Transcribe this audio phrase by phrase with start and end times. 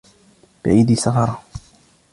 [0.65, 1.43] بأيدي سفرة